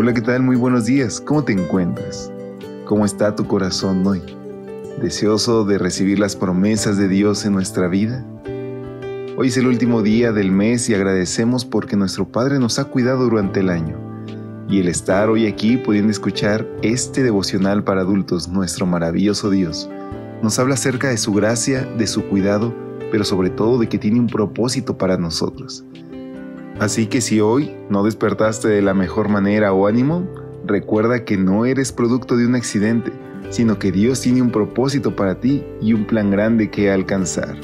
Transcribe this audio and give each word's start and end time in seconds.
Hola, 0.00 0.14
¿qué 0.14 0.20
tal? 0.20 0.44
Muy 0.44 0.54
buenos 0.54 0.84
días. 0.84 1.20
¿Cómo 1.20 1.42
te 1.42 1.52
encuentras? 1.52 2.30
¿Cómo 2.84 3.04
está 3.04 3.34
tu 3.34 3.48
corazón 3.48 4.06
hoy? 4.06 4.22
¿Deseoso 5.02 5.64
de 5.64 5.76
recibir 5.76 6.20
las 6.20 6.36
promesas 6.36 6.96
de 6.98 7.08
Dios 7.08 7.44
en 7.44 7.52
nuestra 7.52 7.88
vida? 7.88 8.24
Hoy 9.36 9.48
es 9.48 9.56
el 9.56 9.66
último 9.66 10.02
día 10.02 10.30
del 10.30 10.52
mes 10.52 10.88
y 10.88 10.94
agradecemos 10.94 11.64
porque 11.64 11.96
nuestro 11.96 12.28
Padre 12.28 12.60
nos 12.60 12.78
ha 12.78 12.84
cuidado 12.84 13.24
durante 13.24 13.58
el 13.58 13.70
año. 13.70 13.98
Y 14.68 14.78
el 14.78 14.86
estar 14.86 15.30
hoy 15.30 15.48
aquí 15.48 15.76
pudiendo 15.76 16.12
escuchar 16.12 16.64
este 16.82 17.24
devocional 17.24 17.82
para 17.82 18.02
adultos, 18.02 18.46
nuestro 18.46 18.86
maravilloso 18.86 19.50
Dios, 19.50 19.90
nos 20.44 20.60
habla 20.60 20.74
acerca 20.74 21.08
de 21.08 21.16
su 21.16 21.32
gracia, 21.32 21.82
de 21.98 22.06
su 22.06 22.22
cuidado, 22.28 22.72
pero 23.10 23.24
sobre 23.24 23.50
todo 23.50 23.80
de 23.80 23.88
que 23.88 23.98
tiene 23.98 24.20
un 24.20 24.28
propósito 24.28 24.96
para 24.96 25.16
nosotros. 25.16 25.84
Así 26.78 27.06
que 27.06 27.20
si 27.20 27.40
hoy 27.40 27.74
no 27.90 28.04
despertaste 28.04 28.68
de 28.68 28.82
la 28.82 28.94
mejor 28.94 29.28
manera 29.28 29.72
o 29.72 29.88
ánimo, 29.88 30.28
recuerda 30.64 31.24
que 31.24 31.36
no 31.36 31.66
eres 31.66 31.90
producto 31.90 32.36
de 32.36 32.46
un 32.46 32.54
accidente, 32.54 33.10
sino 33.50 33.80
que 33.80 33.90
Dios 33.90 34.20
tiene 34.20 34.42
un 34.42 34.52
propósito 34.52 35.16
para 35.16 35.40
ti 35.40 35.64
y 35.80 35.92
un 35.92 36.06
plan 36.06 36.30
grande 36.30 36.70
que 36.70 36.92
alcanzar. 36.92 37.56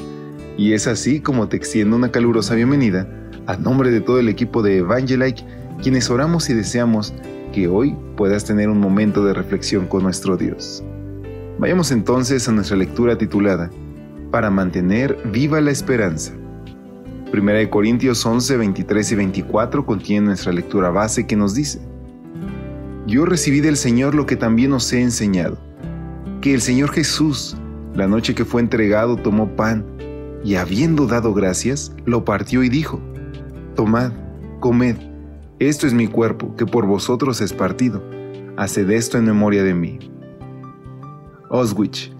Y 0.57 0.73
es 0.73 0.85
así 0.87 1.21
como 1.21 1.47
te 1.47 1.55
extiendo 1.55 1.95
una 1.95 2.11
calurosa 2.11 2.55
bienvenida 2.55 3.07
a 3.47 3.55
nombre 3.55 3.89
de 3.89 4.01
todo 4.01 4.19
el 4.19 4.27
equipo 4.27 4.61
de 4.61 4.77
Evangelike, 4.77 5.43
quienes 5.81 6.09
oramos 6.09 6.49
y 6.49 6.53
deseamos 6.53 7.13
que 7.53 7.69
hoy 7.69 7.95
puedas 8.17 8.43
tener 8.43 8.69
un 8.69 8.79
momento 8.79 9.23
de 9.23 9.33
reflexión 9.33 9.87
con 9.87 10.03
nuestro 10.03 10.35
Dios. 10.35 10.83
Vayamos 11.57 11.91
entonces 11.91 12.49
a 12.49 12.51
nuestra 12.51 12.75
lectura 12.75 13.17
titulada 13.17 13.69
Para 14.29 14.49
mantener 14.49 15.17
viva 15.31 15.61
la 15.61 15.71
esperanza. 15.71 16.33
Primera 17.35 17.59
de 17.59 17.69
Corintios 17.69 18.25
11, 18.25 18.55
23 18.55 19.11
y 19.11 19.15
24 19.15 19.85
contiene 19.85 20.27
nuestra 20.27 20.53
lectura 20.53 20.89
base 20.89 21.27
que 21.27 21.35
nos 21.35 21.53
dice, 21.53 21.81
Yo 23.07 23.25
recibí 23.25 23.59
del 23.59 23.75
Señor 23.75 24.15
lo 24.15 24.25
que 24.25 24.37
también 24.37 24.71
os 24.71 24.93
he 24.93 25.01
enseñado, 25.01 25.57
que 26.39 26.53
el 26.53 26.61
Señor 26.61 26.93
Jesús, 26.93 27.57
la 27.93 28.07
noche 28.07 28.35
que 28.35 28.45
fue 28.45 28.61
entregado, 28.61 29.17
tomó 29.17 29.53
pan, 29.53 29.85
y 30.45 30.55
habiendo 30.55 31.07
dado 31.07 31.33
gracias, 31.33 31.93
lo 32.05 32.23
partió 32.23 32.63
y 32.63 32.69
dijo, 32.69 33.01
Tomad, 33.75 34.13
comed, 34.61 34.95
esto 35.59 35.87
es 35.87 35.93
mi 35.93 36.07
cuerpo, 36.07 36.55
que 36.55 36.65
por 36.65 36.85
vosotros 36.85 37.41
es 37.41 37.51
partido, 37.51 38.01
haced 38.55 38.89
esto 38.89 39.17
en 39.17 39.25
memoria 39.25 39.61
de 39.63 39.73
mí. 39.73 39.99
Auschwitz, 41.49 42.11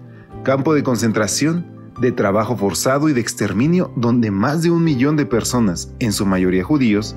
campo 0.44 0.74
de 0.74 0.82
concentración 0.82 1.75
de 1.98 2.12
trabajo 2.12 2.56
forzado 2.56 3.08
y 3.08 3.12
de 3.12 3.20
exterminio 3.20 3.92
donde 3.96 4.30
más 4.30 4.62
de 4.62 4.70
un 4.70 4.84
millón 4.84 5.16
de 5.16 5.26
personas, 5.26 5.92
en 5.98 6.12
su 6.12 6.26
mayoría 6.26 6.64
judíos, 6.64 7.16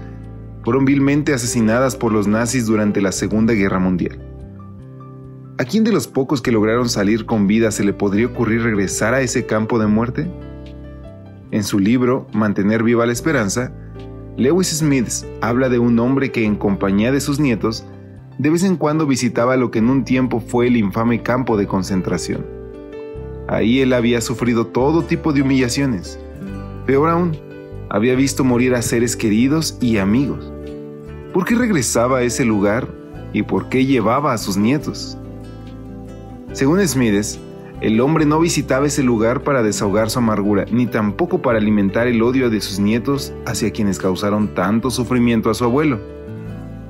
fueron 0.64 0.86
vilmente 0.86 1.34
asesinadas 1.34 1.96
por 1.96 2.12
los 2.12 2.28
nazis 2.28 2.66
durante 2.66 3.02
la 3.02 3.12
Segunda 3.12 3.54
Guerra 3.54 3.80
Mundial. 3.80 4.20
¿A 5.58 5.66
quién 5.66 5.84
de 5.84 5.92
los 5.92 6.08
pocos 6.08 6.42
que 6.42 6.52
lograron 6.52 6.90
salir 6.90 7.26
con 7.26 7.48
vida 7.48 7.72
se 7.72 7.84
le 7.84 7.94
podría 7.94 8.28
ocurrir 8.28 8.62
regresar 8.62 9.14
a 9.14 9.22
ese 9.22 9.46
campo 9.46 9.80
de 9.80 9.88
muerte? 9.88 10.32
En 11.52 11.64
su 11.64 11.80
libro 11.80 12.28
Mantener 12.34 12.84
viva 12.84 13.06
la 13.06 13.12
esperanza, 13.12 13.74
Lewis 14.38 14.70
Smith 14.70 15.10
habla 15.42 15.68
de 15.68 15.80
un 15.80 16.00
hombre 16.00 16.32
que 16.32 16.46
en 16.46 16.56
compañía 16.56 17.12
de 17.12 17.20
sus 17.20 17.40
nietos 17.40 17.86
de 18.38 18.50
vez 18.50 18.64
en 18.64 18.78
cuando 18.78 19.06
visitaba 19.06 19.58
lo 19.58 19.70
que 19.70 19.80
en 19.80 19.90
un 19.90 20.06
tiempo 20.06 20.40
fue 20.40 20.68
el 20.68 20.78
infame 20.78 21.22
campo 21.22 21.58
de 21.58 21.68
concentración. 21.68 22.59
Ahí 23.50 23.82
él 23.82 23.94
había 23.94 24.22
sufrido 24.22 24.68
todo 24.68 25.02
tipo 25.02 25.34
de 25.34 25.42
humillaciones. 25.42 26.20
Peor 26.86 27.10
aún, 27.10 27.36
había 27.90 28.14
visto 28.14 28.44
morir 28.44 28.76
a 28.76 28.84
seres 28.84 29.16
queridos 29.16 29.76
y 29.82 29.98
amigos. 29.98 30.54
¿Por 31.34 31.46
qué 31.46 31.56
regresaba 31.56 32.20
a 32.20 32.22
ese 32.22 32.46
lugar 32.46 32.88
y 33.34 33.42
por 33.42 33.68
qué 33.70 33.88
llevaba 33.88 34.34
a 34.34 34.38
sus 34.38 34.56
nietos? 34.56 35.18
Según 36.52 36.88
Smides, 36.88 37.40
el 37.82 38.00
hombre 38.02 38.28
no 38.28 38.40
visitaba 38.40 38.86
ese 38.86 39.02
lugar 39.02 39.42
para 39.42 39.64
desahogar 39.64 40.12
su 40.12 40.20
amargura, 40.20 40.66
ni 40.72 40.86
tampoco 40.86 41.42
para 41.42 41.58
alimentar 41.58 42.06
el 42.06 42.22
odio 42.22 42.52
de 42.52 42.62
sus 42.62 42.78
nietos 42.80 43.34
hacia 43.48 43.72
quienes 43.72 43.98
causaron 43.98 44.54
tanto 44.54 44.92
sufrimiento 44.92 45.50
a 45.50 45.56
su 45.56 45.64
abuelo. 45.64 46.00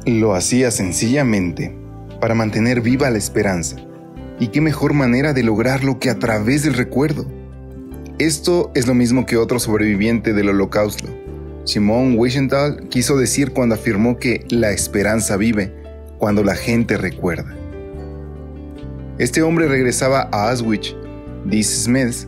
Lo 0.05 0.35
hacía 0.35 0.71
sencillamente 0.71 1.73
para 2.19 2.35
mantener 2.35 2.81
viva 2.81 3.09
la 3.09 3.17
esperanza 3.17 3.77
y 4.39 4.47
qué 4.47 4.61
mejor 4.61 4.93
manera 4.93 5.33
de 5.33 5.43
lograrlo 5.43 5.99
que 5.99 6.09
a 6.09 6.17
través 6.17 6.63
del 6.63 6.73
recuerdo. 6.73 7.25
Esto 8.17 8.71
es 8.73 8.87
lo 8.87 8.93
mismo 8.93 9.25
que 9.25 9.37
otro 9.37 9.59
sobreviviente 9.59 10.33
del 10.33 10.49
holocausto. 10.49 11.07
Simón 11.65 12.15
Wiesenthal 12.17 12.87
quiso 12.89 13.17
decir 13.17 13.51
cuando 13.51 13.75
afirmó 13.75 14.17
que 14.17 14.45
la 14.49 14.71
esperanza 14.71 15.37
vive 15.37 15.73
cuando 16.17 16.43
la 16.43 16.55
gente 16.55 16.97
recuerda. 16.97 17.55
Este 19.17 19.41
hombre 19.41 19.67
regresaba 19.67 20.29
a 20.31 20.49
Auschwitz, 20.49 20.95
dice 21.45 21.83
Smith, 21.83 22.27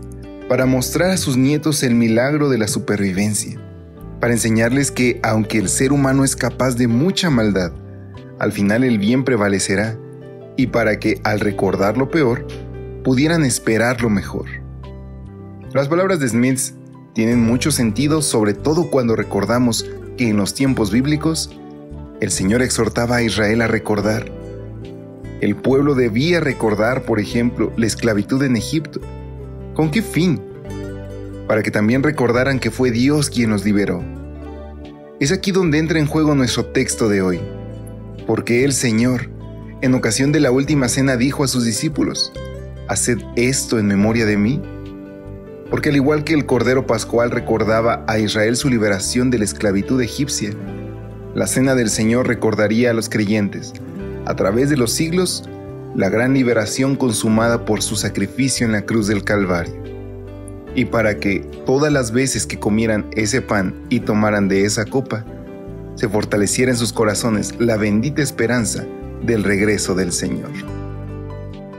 para 0.50 0.66
mostrar 0.66 1.12
a 1.12 1.18
sus 1.18 1.38
nietos 1.38 1.84
el 1.84 1.96
milagro 1.96 2.50
de 2.50 2.58
la 2.58 2.68
supervivencia, 2.68 3.58
para 4.20 4.34
enseñarles 4.34 4.92
que 4.92 5.20
aunque 5.24 5.58
el 5.58 5.70
ser 5.70 5.94
humano 5.94 6.26
es 6.26 6.36
capaz 6.36 6.76
de 6.76 6.88
mucha 6.88 7.30
maldad, 7.30 7.72
al 8.40 8.52
final 8.52 8.84
el 8.84 8.98
bien 8.98 9.24
prevalecerá 9.24 9.98
y 10.58 10.68
para 10.68 11.00
que, 11.00 11.20
al 11.24 11.40
recordar 11.40 11.98
lo 11.98 12.10
peor, 12.10 12.46
pudieran 13.04 13.44
esperar 13.44 14.02
lo 14.02 14.10
mejor. 14.10 14.46
Las 15.74 15.88
palabras 15.88 16.20
de 16.20 16.30
Smith 16.30 16.60
tienen 17.14 17.42
mucho 17.42 17.72
sentido, 17.72 18.22
sobre 18.22 18.54
todo 18.54 18.90
cuando 18.90 19.16
recordamos 19.16 19.90
que 20.18 20.30
en 20.30 20.38
los 20.38 20.54
tiempos 20.54 20.92
bíblicos, 20.92 21.50
el 22.20 22.32
Señor 22.32 22.62
exhortaba 22.62 23.18
a 23.18 23.24
Israel 23.24 23.62
a 23.62 23.68
recordar. 23.68 24.32
El 25.42 25.56
pueblo 25.56 25.96
debía 25.96 26.40
recordar, 26.40 27.04
por 27.04 27.20
ejemplo, 27.20 27.72
la 27.76 27.88
esclavitud 27.88 28.44
en 28.44 28.56
Egipto. 28.56 29.02
¿Con 29.74 29.90
qué 29.90 30.02
fin? 30.02 30.40
Para 31.48 31.64
que 31.64 31.72
también 31.72 32.04
recordaran 32.04 32.60
que 32.60 32.70
fue 32.70 32.92
Dios 32.92 33.30
quien 33.30 33.50
los 33.50 33.66
liberó. 33.66 34.04
Es 35.20 35.32
aquí 35.32 35.52
donde 35.52 35.80
entra 35.80 36.00
en 36.00 36.06
juego 36.06 36.36
nuestro 36.36 36.66
texto 36.66 37.10
de 37.10 37.22
hoy, 37.22 37.40
porque 38.28 38.64
el 38.64 38.74
Señor 38.74 39.30
en 39.82 39.96
ocasión 39.96 40.32
de 40.32 40.40
la 40.40 40.52
última 40.52 40.88
cena 40.88 41.18
dijo 41.18 41.44
a 41.44 41.48
sus 41.48 41.66
discípulos, 41.66 42.32
Haced 42.88 43.20
esto 43.36 43.80
en 43.80 43.88
memoria 43.88 44.26
de 44.26 44.38
mí. 44.38 44.62
Porque 45.70 45.90
al 45.90 45.96
igual 45.96 46.24
que 46.24 46.34
el 46.34 46.46
Cordero 46.46 46.86
Pascual 46.86 47.32
recordaba 47.32 48.04
a 48.08 48.20
Israel 48.20 48.56
su 48.58 48.70
liberación 48.70 49.32
de 49.32 49.40
la 49.40 49.46
esclavitud 49.46 50.00
egipcia, 50.02 50.52
la 51.34 51.48
cena 51.48 51.76
del 51.76 51.90
Señor 51.90 52.28
recordaría 52.28 52.92
a 52.92 52.94
los 52.94 53.10
creyentes, 53.10 53.74
a 54.26 54.36
través 54.36 54.70
de 54.70 54.78
los 54.78 54.92
siglos, 54.92 55.50
la 55.96 56.10
gran 56.10 56.34
liberación 56.34 56.96
consumada 56.96 57.66
por 57.66 57.82
su 57.82 57.96
sacrificio 57.96 58.66
en 58.66 58.74
la 58.74 58.86
cruz 58.86 59.08
del 59.08 59.24
Calvario. 59.24 59.74
Y 60.76 60.86
para 60.86 61.18
que 61.18 61.40
todas 61.66 61.92
las 61.92 62.12
veces 62.12 62.46
que 62.46 62.60
comieran 62.60 63.10
ese 63.16 63.42
pan 63.42 63.74
y 63.90 64.02
tomaran 64.02 64.48
de 64.48 64.66
esa 64.66 64.86
copa, 64.86 65.26
se 65.96 66.08
fortaleciera 66.08 66.72
en 66.72 66.78
sus 66.78 66.94
corazones 66.94 67.56
la 67.60 67.78
bendita 67.78 68.22
esperanza 68.22 68.86
del 69.24 69.44
regreso 69.44 69.96
del 69.96 70.12
Señor. 70.12 70.52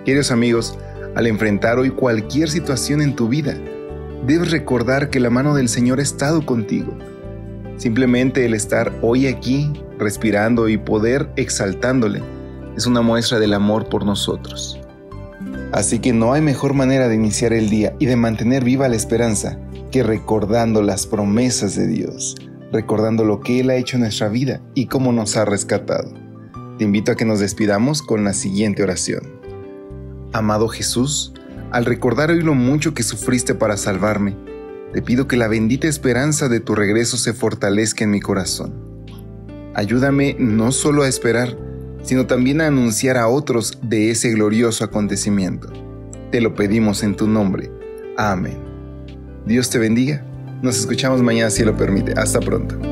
Queridos 0.05 0.31
amigos, 0.31 0.79
al 1.15 1.27
enfrentar 1.27 1.79
hoy 1.79 1.91
cualquier 1.91 2.49
situación 2.49 3.03
en 3.03 3.15
tu 3.15 3.29
vida, 3.29 3.55
debes 4.27 4.50
recordar 4.50 5.11
que 5.11 5.21
la 5.21 5.31
mano 5.31 5.55
del 5.55 5.69
Señor 5.69 5.99
ha 5.99 6.03
estado 6.03 6.44
contigo. 6.47 6.97
Simplemente 7.77 8.44
el 8.44 8.55
estar 8.55 8.93
hoy 9.03 9.27
aquí, 9.27 9.73
respirando 9.99 10.69
y 10.69 10.79
poder 10.79 11.29
exaltándole, 11.37 12.23
es 12.77 12.87
una 12.87 13.03
muestra 13.03 13.39
del 13.39 13.55
amor 13.55 13.89
por 13.89 14.06
nosotros. 14.06 14.81
Así 15.73 15.99
que 15.99 16.12
no 16.12 16.33
hay 16.33 16.43
mejor 16.43 16.75
manera 16.75 17.09
de 17.09 17.15
iniciar 17.15 17.53
el 17.53 17.71
día 17.71 17.94
y 17.99 18.06
de 18.06 18.17
mantener 18.17 18.62
viva 18.62 18.89
la 18.89 18.97
esperanza 18.97 19.59
que 19.91 20.03
recordando 20.03 20.83
las 20.83 21.06
promesas 21.06 21.77
de 21.77 21.87
Dios, 21.87 22.37
recordando 22.73 23.25
lo 23.25 23.41
que 23.41 23.61
Él 23.61 23.71
ha 23.71 23.77
hecho 23.77 23.97
en 23.97 24.03
nuestra 24.03 24.29
vida 24.29 24.61
y 24.75 24.87
cómo 24.87 25.12
nos 25.12 25.37
ha 25.37 25.44
rescatado. 25.44 26.21
Te 26.82 26.87
invito 26.87 27.12
a 27.12 27.14
que 27.14 27.25
nos 27.25 27.38
despidamos 27.38 28.02
con 28.02 28.25
la 28.25 28.32
siguiente 28.32 28.82
oración. 28.82 29.23
Amado 30.32 30.67
Jesús, 30.67 31.32
al 31.70 31.84
recordar 31.84 32.32
hoy 32.32 32.43
lo 32.43 32.55
mucho 32.55 32.93
que 32.93 33.05
sufriste 33.05 33.55
para 33.55 33.76
salvarme, 33.76 34.37
te 34.93 35.00
pido 35.00 35.29
que 35.29 35.37
la 35.37 35.46
bendita 35.46 35.87
esperanza 35.87 36.49
de 36.49 36.58
tu 36.58 36.75
regreso 36.75 37.17
se 37.19 37.34
fortalezca 37.34 38.02
en 38.02 38.11
mi 38.11 38.20
corazón. 38.20 38.75
Ayúdame 39.76 40.34
no 40.40 40.73
solo 40.73 41.05
a 41.05 41.08
esperar, 41.08 41.56
sino 42.02 42.26
también 42.26 42.61
a 42.61 42.67
anunciar 42.67 43.17
a 43.17 43.29
otros 43.29 43.79
de 43.81 44.11
ese 44.11 44.32
glorioso 44.32 44.82
acontecimiento. 44.82 45.73
Te 46.32 46.40
lo 46.40 46.56
pedimos 46.56 47.05
en 47.05 47.14
tu 47.14 47.29
nombre. 47.29 47.70
Amén. 48.17 48.58
Dios 49.46 49.70
te 49.70 49.79
bendiga. 49.79 50.26
Nos 50.62 50.81
escuchamos 50.81 51.23
mañana 51.23 51.49
si 51.50 51.62
lo 51.62 51.76
permite. 51.76 52.14
Hasta 52.17 52.40
pronto. 52.40 52.92